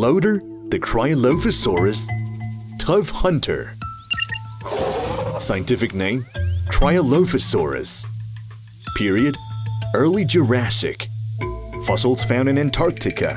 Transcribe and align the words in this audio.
Loader, 0.00 0.42
the 0.70 0.78
Cryolophosaurus, 0.78 2.08
Tough 2.78 3.10
Hunter. 3.10 3.74
Scientific 5.38 5.92
name 5.92 6.24
Cryolophosaurus. 6.70 8.06
Period 8.96 9.36
Early 9.92 10.24
Jurassic. 10.24 11.06
Fossils 11.84 12.24
found 12.24 12.48
in 12.48 12.56
Antarctica. 12.56 13.36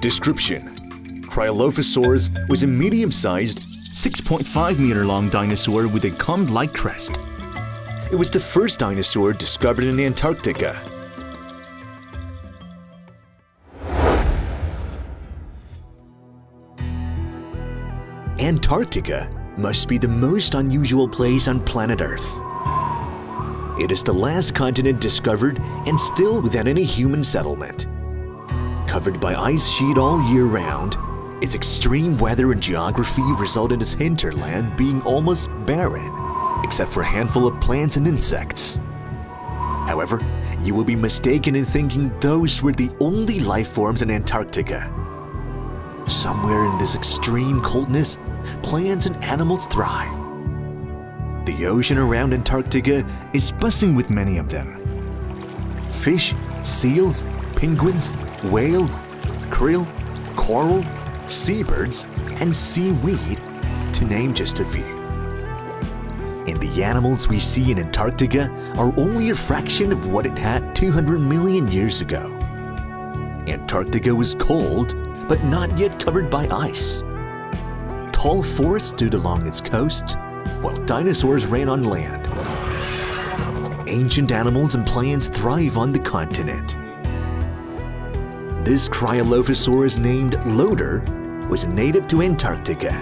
Description 0.00 0.76
Cryolophosaurus 1.22 2.48
was 2.48 2.62
a 2.62 2.68
medium 2.68 3.10
sized, 3.10 3.58
6.5 3.96 4.78
meter 4.78 5.02
long 5.02 5.28
dinosaur 5.28 5.88
with 5.88 6.04
a 6.04 6.12
combed 6.12 6.50
like 6.50 6.72
crest. 6.72 7.18
It 8.12 8.16
was 8.16 8.30
the 8.30 8.38
first 8.38 8.78
dinosaur 8.78 9.32
discovered 9.32 9.86
in 9.86 9.98
Antarctica. 9.98 10.97
Antarctica 18.48 19.28
must 19.58 19.88
be 19.88 19.98
the 19.98 20.08
most 20.08 20.54
unusual 20.54 21.06
place 21.06 21.48
on 21.48 21.60
planet 21.60 22.00
Earth. 22.00 22.40
It 23.78 23.90
is 23.90 24.02
the 24.02 24.14
last 24.14 24.54
continent 24.54 25.02
discovered 25.02 25.60
and 25.86 26.00
still 26.00 26.40
without 26.40 26.66
any 26.66 26.82
human 26.82 27.22
settlement. 27.22 27.86
Covered 28.88 29.20
by 29.20 29.34
ice 29.34 29.68
sheet 29.68 29.98
all 29.98 30.22
year 30.32 30.46
round, 30.46 30.96
its 31.44 31.54
extreme 31.54 32.16
weather 32.16 32.50
and 32.52 32.62
geography 32.62 33.20
result 33.34 33.70
in 33.70 33.82
its 33.82 33.92
hinterland 33.92 34.74
being 34.78 35.02
almost 35.02 35.50
barren, 35.66 36.10
except 36.64 36.90
for 36.90 37.02
a 37.02 37.06
handful 37.06 37.46
of 37.46 37.60
plants 37.60 37.98
and 37.98 38.08
insects. 38.08 38.78
However, 39.86 40.22
you 40.64 40.74
will 40.74 40.84
be 40.84 40.96
mistaken 40.96 41.54
in 41.54 41.66
thinking 41.66 42.18
those 42.20 42.62
were 42.62 42.72
the 42.72 42.90
only 42.98 43.40
life 43.40 43.68
forms 43.68 44.00
in 44.00 44.10
Antarctica. 44.10 45.07
Somewhere 46.08 46.64
in 46.64 46.78
this 46.78 46.94
extreme 46.94 47.60
coldness, 47.60 48.16
plants 48.62 49.04
and 49.04 49.22
animals 49.22 49.66
thrive. 49.66 50.10
The 51.44 51.66
ocean 51.66 51.98
around 51.98 52.32
Antarctica 52.32 53.04
is 53.34 53.52
buzzing 53.52 53.94
with 53.94 54.08
many 54.08 54.38
of 54.38 54.48
them. 54.48 54.80
Fish, 55.90 56.34
seals, 56.64 57.24
penguins, 57.56 58.12
whales, 58.44 58.90
krill, 59.50 59.86
coral, 60.34 60.82
seabirds, 61.28 62.06
and 62.40 62.56
seaweed, 62.56 63.38
to 63.92 64.04
name 64.06 64.32
just 64.32 64.60
a 64.60 64.64
few. 64.64 64.84
And 66.46 66.58
the 66.58 66.82
animals 66.82 67.28
we 67.28 67.38
see 67.38 67.70
in 67.70 67.78
Antarctica 67.78 68.48
are 68.78 68.94
only 68.96 69.28
a 69.28 69.34
fraction 69.34 69.92
of 69.92 70.06
what 70.06 70.24
it 70.24 70.38
had 70.38 70.74
200 70.74 71.18
million 71.18 71.68
years 71.68 72.00
ago. 72.00 72.34
Antarctica 73.46 74.14
was 74.14 74.34
cold, 74.36 74.94
but 75.28 75.44
not 75.44 75.78
yet 75.78 76.00
covered 76.00 76.30
by 76.30 76.48
ice. 76.48 77.02
Tall 78.12 78.42
forests 78.42 78.88
stood 78.88 79.14
along 79.14 79.46
its 79.46 79.60
coast, 79.60 80.16
while 80.62 80.74
dinosaurs 80.86 81.46
ran 81.46 81.68
on 81.68 81.84
land. 81.84 82.26
Ancient 83.86 84.32
animals 84.32 84.74
and 84.74 84.84
plants 84.84 85.28
thrive 85.28 85.76
on 85.76 85.92
the 85.92 86.00
continent. 86.00 86.76
This 88.64 88.88
Cryolophosaurus 88.88 89.98
named 89.98 90.44
Loader 90.44 91.04
was 91.48 91.66
native 91.66 92.06
to 92.08 92.22
Antarctica. 92.22 92.92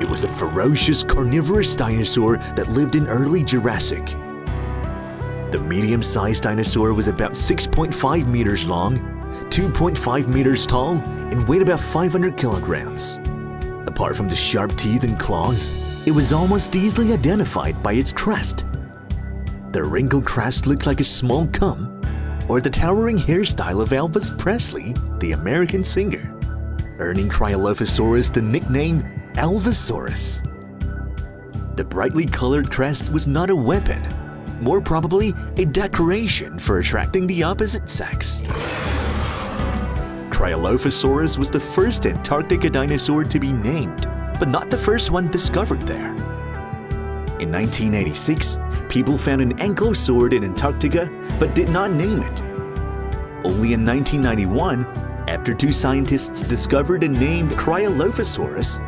It 0.00 0.08
was 0.08 0.24
a 0.24 0.28
ferocious 0.28 1.02
carnivorous 1.02 1.74
dinosaur 1.76 2.38
that 2.56 2.68
lived 2.68 2.94
in 2.94 3.06
early 3.08 3.44
Jurassic. 3.44 4.06
The 5.50 5.62
medium 5.62 6.02
sized 6.02 6.44
dinosaur 6.44 6.94
was 6.94 7.08
about 7.08 7.32
6.5 7.32 8.26
meters 8.26 8.66
long, 8.66 9.09
2.5 9.50 10.28
meters 10.28 10.66
tall, 10.66 10.92
and 10.92 11.46
weighed 11.48 11.62
about 11.62 11.80
500 11.80 12.36
kilograms. 12.36 13.18
Apart 13.86 14.16
from 14.16 14.28
the 14.28 14.36
sharp 14.36 14.74
teeth 14.76 15.04
and 15.04 15.18
claws, 15.18 15.72
it 16.06 16.12
was 16.12 16.32
almost 16.32 16.76
easily 16.76 17.12
identified 17.12 17.82
by 17.82 17.94
its 17.94 18.12
crest. 18.12 18.64
The 19.72 19.82
wrinkled 19.82 20.24
crest 20.24 20.66
looked 20.66 20.86
like 20.86 21.00
a 21.00 21.04
small 21.04 21.46
comb, 21.48 22.00
or 22.48 22.60
the 22.60 22.70
towering 22.70 23.18
hairstyle 23.18 23.80
of 23.80 23.90
Elvis 23.90 24.36
Presley, 24.38 24.94
the 25.18 25.32
American 25.32 25.84
singer, 25.84 26.32
earning 26.98 27.28
Cryolophosaurus 27.28 28.32
the 28.32 28.42
nickname 28.42 29.02
Elvisaurus. 29.34 30.46
The 31.76 31.84
brightly 31.84 32.26
colored 32.26 32.70
crest 32.70 33.12
was 33.12 33.26
not 33.26 33.50
a 33.50 33.56
weapon, 33.56 34.02
more 34.60 34.80
probably 34.80 35.34
a 35.56 35.64
decoration 35.64 36.58
for 36.58 36.78
attracting 36.78 37.26
the 37.26 37.42
opposite 37.42 37.88
sex. 37.88 38.42
Cryolophosaurus 40.40 41.36
was 41.36 41.50
the 41.50 41.60
first 41.60 42.06
Antarctica 42.06 42.70
dinosaur 42.70 43.24
to 43.24 43.38
be 43.38 43.52
named, 43.52 44.08
but 44.38 44.48
not 44.48 44.70
the 44.70 44.78
first 44.78 45.10
one 45.10 45.30
discovered 45.30 45.86
there. 45.86 46.14
In 47.40 47.52
1986, 47.52 48.58
people 48.88 49.18
found 49.18 49.42
an 49.42 49.58
ankylosaur 49.58 50.32
in 50.32 50.42
Antarctica 50.42 51.10
but 51.38 51.54
did 51.54 51.68
not 51.68 51.90
name 51.90 52.22
it. 52.22 52.40
Only 53.44 53.74
in 53.74 53.84
1991, 53.84 54.86
after 55.28 55.52
two 55.52 55.74
scientists 55.74 56.40
discovered 56.40 57.04
and 57.04 57.20
named 57.20 57.50
Cryolophosaurus, 57.50 58.80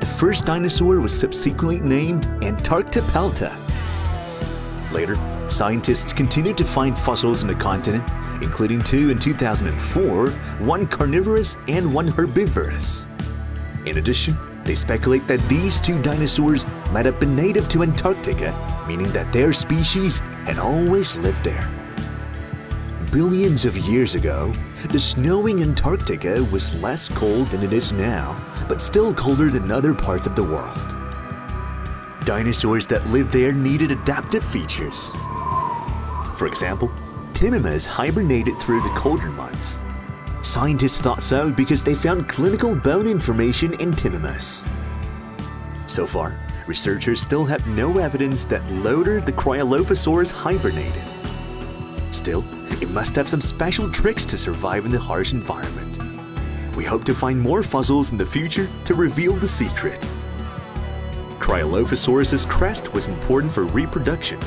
the 0.00 0.06
first 0.06 0.44
dinosaur 0.44 1.00
was 1.00 1.18
subsequently 1.18 1.80
named 1.80 2.26
Antarctopelta. 2.42 3.50
Later, 4.92 5.16
scientists 5.50 6.12
continued 6.12 6.56
to 6.58 6.64
find 6.64 6.98
fossils 6.98 7.42
in 7.42 7.48
the 7.48 7.54
continent, 7.54 8.04
including 8.42 8.80
two 8.82 9.10
in 9.10 9.18
2004, 9.18 10.30
one 10.30 10.86
carnivorous 10.86 11.56
and 11.68 11.92
one 11.92 12.08
herbivorous. 12.08 13.06
In 13.86 13.98
addition, 13.98 14.36
they 14.64 14.74
speculate 14.74 15.26
that 15.26 15.46
these 15.48 15.80
two 15.80 16.00
dinosaurs 16.02 16.66
might 16.92 17.06
have 17.06 17.18
been 17.18 17.34
native 17.34 17.68
to 17.70 17.82
Antarctica, 17.82 18.52
meaning 18.86 19.10
that 19.12 19.32
their 19.32 19.52
species 19.52 20.18
had 20.44 20.58
always 20.58 21.16
lived 21.16 21.42
there. 21.42 21.68
Billions 23.10 23.64
of 23.64 23.76
years 23.78 24.14
ago, 24.14 24.52
the 24.90 25.00
snowing 25.00 25.62
Antarctica 25.62 26.44
was 26.52 26.80
less 26.82 27.08
cold 27.08 27.48
than 27.48 27.62
it 27.62 27.72
is 27.72 27.92
now, 27.92 28.36
but 28.68 28.82
still 28.82 29.14
colder 29.14 29.48
than 29.48 29.72
other 29.72 29.94
parts 29.94 30.26
of 30.26 30.36
the 30.36 30.42
world. 30.42 30.94
Dinosaurs 32.26 32.86
that 32.88 33.06
lived 33.06 33.32
there 33.32 33.52
needed 33.52 33.90
adaptive 33.90 34.44
features. 34.44 35.16
For 36.38 36.46
example, 36.46 36.88
Timimus 37.32 37.84
hibernated 37.84 38.56
through 38.60 38.80
the 38.82 38.90
colder 38.90 39.30
months. 39.30 39.80
Scientists 40.42 41.00
thought 41.00 41.20
so 41.20 41.50
because 41.50 41.82
they 41.82 41.96
found 41.96 42.28
clinical 42.28 42.76
bone 42.76 43.08
information 43.08 43.72
in 43.80 43.90
Timimus. 43.90 44.64
So 45.88 46.06
far, 46.06 46.38
researchers 46.68 47.20
still 47.20 47.44
have 47.44 47.66
no 47.66 47.98
evidence 47.98 48.44
that 48.44 48.64
Loader 48.70 49.20
the 49.20 49.32
Cryolophosaurus 49.32 50.30
hibernated. 50.30 51.02
Still, 52.12 52.44
it 52.80 52.88
must 52.90 53.16
have 53.16 53.28
some 53.28 53.40
special 53.40 53.90
tricks 53.90 54.24
to 54.26 54.38
survive 54.38 54.84
in 54.84 54.92
the 54.92 55.00
harsh 55.00 55.32
environment. 55.32 55.98
We 56.76 56.84
hope 56.84 57.02
to 57.06 57.14
find 57.14 57.40
more 57.40 57.64
fossils 57.64 58.12
in 58.12 58.16
the 58.16 58.24
future 58.24 58.68
to 58.84 58.94
reveal 58.94 59.32
the 59.32 59.48
secret. 59.48 60.06
Cryolophosaurus's 61.40 62.46
crest 62.46 62.94
was 62.94 63.08
important 63.08 63.52
for 63.52 63.64
reproduction. 63.64 64.38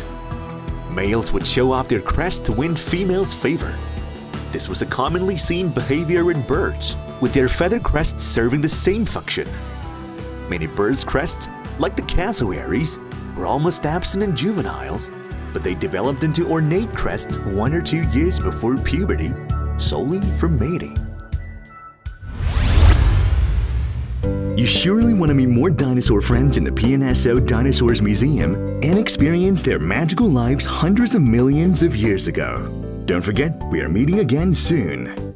Males 0.92 1.32
would 1.32 1.48
show 1.48 1.72
off 1.72 1.88
their 1.88 2.02
crest 2.02 2.46
to 2.46 2.52
win 2.52 2.76
females' 2.76 3.34
favor. 3.34 3.74
This 4.52 4.68
was 4.68 4.82
a 4.82 4.86
commonly 4.86 5.38
seen 5.38 5.70
behavior 5.70 6.30
in 6.32 6.42
birds, 6.42 6.98
with 7.22 7.34
their 7.34 7.48
feather 7.48 7.80
crests 7.80 8.26
serving 8.26 8.62
the 8.62 8.70
same 8.70 9.06
function. 9.06 9.48
Many 10.50 10.68
birds' 10.68 11.06
crests, 11.06 11.48
like 11.80 11.96
the 11.96 12.02
cassowaries, 12.04 13.00
were 13.38 13.46
almost 13.46 13.86
absent 13.86 14.24
in 14.24 14.36
juveniles, 14.36 15.10
but 15.54 15.64
they 15.64 15.76
developed 15.76 16.26
into 16.26 16.50
ornate 16.50 16.94
crests 16.94 17.38
one 17.40 17.74
or 17.74 17.82
two 17.82 18.04
years 18.10 18.40
before 18.40 18.76
puberty, 18.76 19.34
solely 19.78 20.20
for 20.38 20.50
mating. 20.50 21.11
You 24.58 24.68
surely 24.68 25.14
want 25.14 25.30
to 25.30 25.34
meet 25.34 25.48
more 25.48 25.70
dinosaur 25.70 26.20
friends 26.22 26.58
in 26.58 26.64
the 26.64 26.72
PNSO 26.72 27.48
Dinosaurs 27.48 28.02
Museum 28.02 28.56
and 28.84 29.00
experience 29.00 29.62
their 29.62 29.80
magical 29.80 30.28
lives 30.28 30.66
hundreds 30.66 31.16
of 31.16 31.22
millions 31.22 31.84
of 31.84 31.96
years 31.96 32.28
ago. 32.28 32.68
Don't 33.06 33.22
forget, 33.22 33.58
we 33.72 33.80
are 33.80 33.90
meeting 33.90 34.20
again 34.20 34.54
soon. 34.54 35.31